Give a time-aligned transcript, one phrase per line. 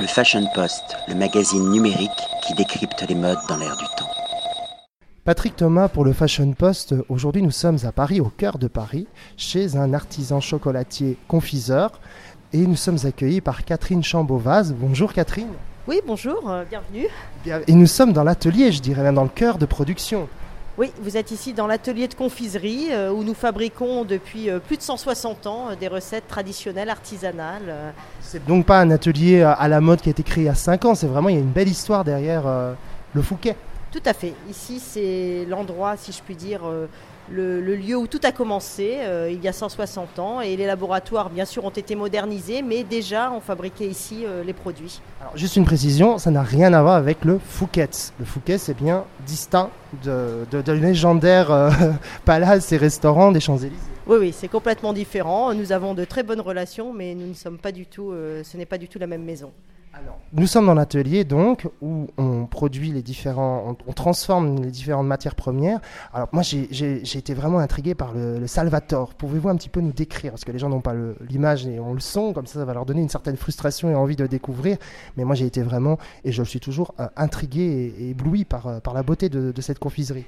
[0.00, 2.10] Le Fashion Post, le magazine numérique
[2.46, 4.08] qui décrypte les modes dans l'air du temps.
[5.24, 6.94] Patrick Thomas pour le Fashion Post.
[7.08, 12.00] Aujourd'hui, nous sommes à Paris, au cœur de Paris, chez un artisan chocolatier confiseur.
[12.52, 14.72] Et nous sommes accueillis par Catherine Chambovaz.
[14.72, 15.52] Bonjour Catherine.
[15.88, 17.08] Oui, bonjour, euh, bienvenue.
[17.66, 20.28] Et nous sommes dans l'atelier, je dirais même dans le cœur de production.
[20.78, 24.76] Oui, vous êtes ici dans l'atelier de confiserie euh, où nous fabriquons depuis euh, plus
[24.76, 27.92] de 160 ans euh, des recettes traditionnelles artisanales.
[28.20, 30.54] C'est donc pas un atelier à la mode qui a été créé il y a
[30.54, 32.44] 5 ans, c'est vraiment, il y a une belle histoire derrière
[33.12, 33.56] le Fouquet.
[33.90, 34.34] Tout à fait.
[34.48, 36.60] Ici, c'est l'endroit, si je puis dire,
[37.30, 40.40] le, le lieu où tout a commencé euh, il y a 160 ans.
[40.40, 44.52] Et les laboratoires, bien sûr, ont été modernisés, mais déjà, on fabriquait ici euh, les
[44.52, 45.00] produits.
[45.20, 47.88] Alors, juste une précision, ça n'a rien à voir avec le Fouquet.
[48.18, 49.70] Le Fouquet, c'est bien distinct
[50.04, 51.70] de, de, de légendaire euh,
[52.24, 53.76] palace et restaurant des Champs-Élysées.
[54.06, 55.52] Oui, oui, c'est complètement différent.
[55.52, 58.56] Nous avons de très bonnes relations, mais nous ne sommes pas du tout, euh, ce
[58.56, 59.52] n'est pas du tout la même maison.
[60.32, 65.06] Nous sommes dans l'atelier donc où on produit les différents, on, on transforme les différentes
[65.06, 65.80] matières premières.
[66.12, 69.14] Alors moi j'ai- été vraiment intrigué par le, le Salvatore.
[69.14, 70.32] Pouvez-vous un petit peu nous décrire?
[70.32, 70.94] Parce que les gens n'ont pas
[71.28, 73.94] l'image et on le son comme ça ça va leur donner une certaine frustration et
[73.94, 74.76] envie de découvrir.
[75.16, 77.62] Mais moi j'ai été vraiment et je suis toujours euh, intrigué
[77.98, 80.26] et, et ébloui par, euh, par la beauté de, de cette confiserie.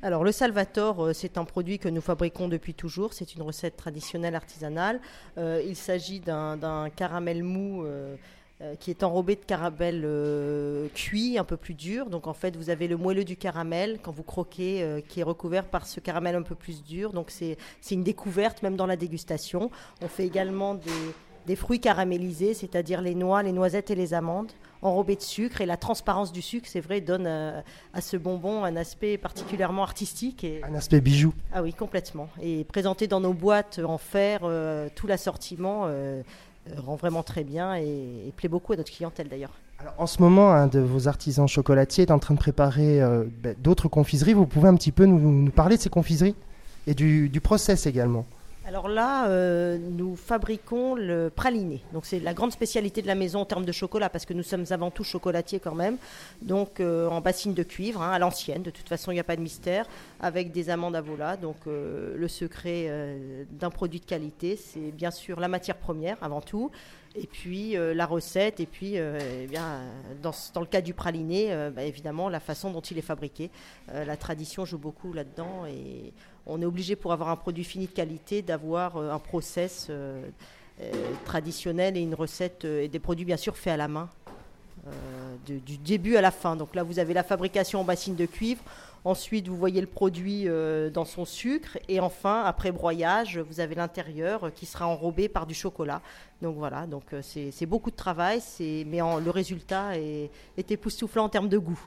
[0.00, 3.12] Alors le Salvatore, euh, c'est un produit que nous fabriquons depuis toujours.
[3.12, 5.00] C'est une recette traditionnelle artisanale.
[5.36, 8.14] Euh, il s'agit d'un d'un caramel mou euh,
[8.60, 12.10] euh, qui est enrobé de caramel euh, cuit, un peu plus dur.
[12.10, 15.22] Donc en fait, vous avez le moelleux du caramel quand vous croquez, euh, qui est
[15.22, 17.12] recouvert par ce caramel un peu plus dur.
[17.12, 17.56] Donc c'est
[17.90, 19.70] une découverte même dans la dégustation.
[20.02, 20.90] On fait également des,
[21.46, 24.50] des fruits caramélisés, c'est-à-dire les noix, les noisettes et les amandes
[24.82, 28.76] enrobés de sucre et la transparence du sucre, c'est vrai, donne à ce bonbon un
[28.76, 30.44] aspect particulièrement artistique.
[30.44, 30.62] Et...
[30.64, 31.34] Un aspect bijou.
[31.52, 32.28] Ah oui, complètement.
[32.40, 36.22] Et présenté dans nos boîtes en fer, euh, tout l'assortiment euh,
[36.76, 39.52] rend vraiment très bien et, plaît beaucoup à notre clientèle d'ailleurs.
[39.96, 43.54] En ce moment, un de vos artisans chocolatiers est en train de préparer euh, ben,
[43.58, 44.34] d'autres confiseries.
[44.34, 46.34] Vous pouvez un petit peu nous, parler de ces confiseries
[46.86, 48.26] et du process également.
[48.68, 51.80] Alors là, euh, nous fabriquons le praliné.
[51.94, 54.42] Donc c'est la grande spécialité de la maison en termes de chocolat, parce que nous
[54.42, 55.96] sommes avant tout chocolatiers quand même.
[56.42, 59.24] Donc euh, en bassine de cuivre, hein, à l'ancienne, de toute façon il n'y a
[59.24, 59.86] pas de mystère,
[60.20, 61.38] avec des amandes à vola.
[61.38, 63.18] Donc euh, le secret
[63.52, 66.70] d'un produit de qualité, c'est bien sûr la matière première avant tout.
[67.14, 69.80] Et puis la recette, et puis eh bien,
[70.22, 73.50] dans, le cas du praliné, bah, évidemment la façon dont il est fabriqué.
[73.92, 75.64] La tradition joue beaucoup là-dedans
[76.48, 80.22] on est obligé pour avoir un produit fini de qualité d'avoir euh, un process euh,
[80.80, 80.92] euh,
[81.24, 84.08] traditionnel et une recette et des produits bien sûr faits à la main
[85.46, 86.56] de- du début à la fin.
[86.56, 88.62] Donc là vous avez la fabrication en bassine de cuivre.
[89.04, 90.46] Ensuite, vous voyez le produit
[90.92, 91.78] dans son sucre.
[91.88, 96.02] Et enfin, après broyage, vous avez l'intérieur qui sera enrobé par du chocolat.
[96.42, 98.40] Donc voilà, donc c'est beaucoup de travail,
[98.86, 101.80] mais en- le résultat est, est époustouflant en termes de goût.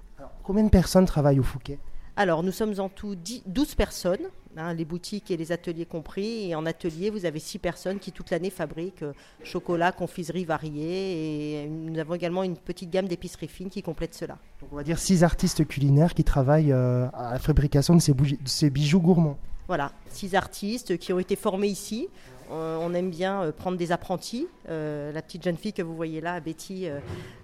[0.44, 1.80] Combien de personnes travaillent au Fouquet?
[2.16, 4.28] Alors, nous sommes en tout 10 12 personnes,
[4.58, 6.50] hein, les boutiques et les ateliers compris.
[6.50, 9.14] Et en atelier, vous avez 6 personnes qui, toute l'année, fabriquent euh,
[9.44, 11.64] chocolat, confiserie variée.
[11.64, 14.38] Et nous avons également une petite gamme d'épiceries fines qui complète cela.
[14.62, 18.02] Donc, on va dire six artistes culinaires qui travaillent euh, à la fabrication de
[18.46, 19.38] ces bijoux gourmands.
[19.72, 22.10] Voilà, six artistes qui ont été formés ici.
[22.52, 24.50] Euh, on aime bien euh, prendre des apprentis.
[24.68, 26.88] Euh, la petite jeune fille que vous voyez là, Betty,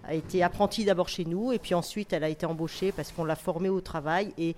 [0.03, 3.23] a été apprentie d'abord chez nous et puis ensuite elle a été embauchée parce qu'on
[3.23, 4.33] l'a formée au travail.
[4.37, 4.57] Et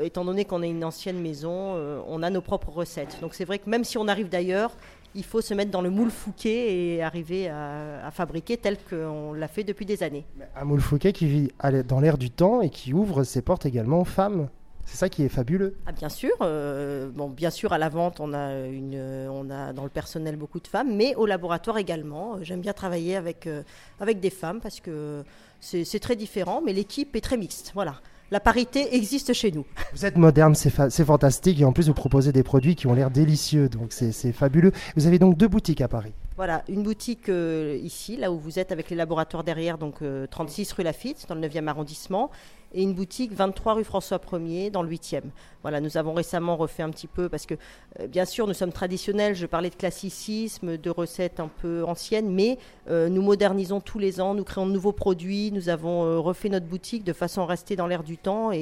[0.00, 1.74] étant donné qu'on est une ancienne maison,
[2.06, 3.18] on a nos propres recettes.
[3.20, 4.70] Donc c'est vrai que même si on arrive d'ailleurs,
[5.16, 9.32] il faut se mettre dans le moule Fouquet et arriver à, à fabriquer tel qu'on
[9.32, 10.24] l'a fait depuis des années.
[10.54, 11.50] Un moule Fouquet qui vit
[11.88, 14.48] dans l'air du temps et qui ouvre ses portes également aux femmes.
[14.90, 15.74] C'est ça qui est fabuleux.
[15.86, 18.98] Ah, bien sûr, euh, bon, bien sûr à la vente on a une,
[19.30, 22.36] on a dans le personnel beaucoup de femmes, mais au laboratoire également.
[22.36, 23.62] Euh, J'aime bien travailler avec euh,
[24.00, 25.24] avec des femmes parce que
[25.60, 27.72] c'est très différent, mais l'équipe est très mixte.
[27.74, 28.00] Voilà,
[28.30, 29.66] la parité existe chez nous.
[29.92, 32.86] Vous êtes moderne, c'est fa- c'est fantastique et en plus vous proposez des produits qui
[32.86, 34.72] ont l'air délicieux, donc c'est c'est fabuleux.
[34.96, 36.14] Vous avez donc deux boutiques à Paris.
[36.38, 40.28] Voilà, une boutique euh, ici, là où vous êtes avec les laboratoires derrière, donc euh,
[40.28, 42.30] 36 rue Lafitte, dans le 9e arrondissement,
[42.72, 45.22] et une boutique 23 rue François 1er, dans le 8e.
[45.62, 47.54] Voilà, nous avons récemment refait un petit peu, parce que
[47.98, 52.30] euh, bien sûr, nous sommes traditionnels, je parlais de classicisme, de recettes un peu anciennes,
[52.30, 52.58] mais
[52.88, 56.50] euh, nous modernisons tous les ans, nous créons de nouveaux produits, nous avons euh, refait
[56.50, 58.52] notre boutique de façon à rester dans l'air du temps,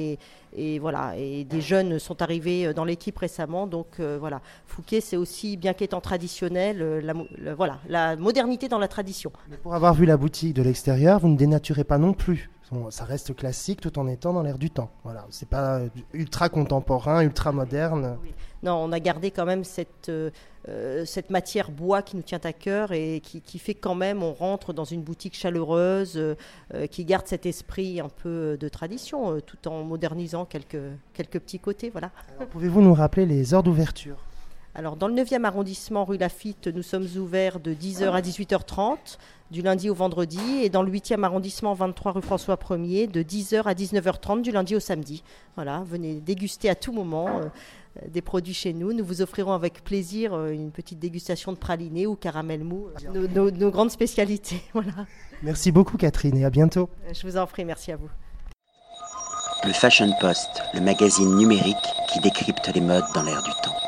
[0.57, 4.41] et, voilà, et des jeunes sont arrivés euh, dans l'équipe récemment, donc euh, voilà.
[4.65, 9.31] Fouquet, c'est aussi, bien qu'étant traditionnel, euh, voilà, voilà, la modernité dans la tradition.
[9.49, 12.49] Mais pour avoir vu la boutique de l'extérieur, vous ne dénaturez pas non plus.
[12.89, 14.89] Ça reste classique tout en étant dans l'air du temps.
[15.05, 15.79] Voilà, c'est pas
[16.13, 18.17] ultra contemporain, ultra moderne.
[18.61, 20.31] Non, on a gardé quand même cette, euh,
[20.67, 24.33] euh, cette matière bois qui nous tient à cœur et qui, fait quand même, on
[24.33, 26.35] rentre dans une boutique chaleureuse euh,
[26.87, 30.81] qui garde cet esprit un peu de tradition, tout en modernisant quelques,
[31.13, 31.89] quelques petits côtés.
[31.89, 32.11] Voilà.
[32.49, 34.17] Pouvez-vous nous rappeler les heures d'ouverture?
[34.77, 39.17] Alors, dans le 9e arrondissement, rue Lafitte, nous sommes ouverts de 10h à 18h30,
[39.49, 40.39] du lundi au vendredi.
[40.61, 44.75] Et dans le 8e arrondissement, 23 rue François 1er, de 10h à 19h30, du lundi
[44.75, 45.23] au samedi.
[45.55, 48.93] Voilà, venez déguster à tout moment euh, des produits chez nous.
[48.93, 53.49] Nous vous offrirons avec plaisir euh, une petite dégustation de praliné ou caramel mou, nos,
[53.49, 54.61] nos grandes spécialités.
[54.73, 55.07] Voilà.
[55.41, 56.87] Merci beaucoup, Catherine, et à bientôt.
[57.11, 58.09] Je vous en prie, merci à vous.
[59.65, 61.75] Le Fashion Post, le magazine numérique
[62.13, 63.86] qui décrypte les modes dans l'air du temps.